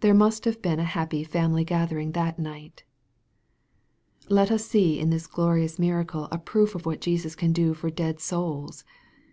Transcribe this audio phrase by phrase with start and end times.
[0.00, 2.82] There must have been a happy family gathering that night!
[4.28, 7.88] Let us see in this glorious miracle a proof of what Jesus can do for
[7.88, 8.82] dead souls.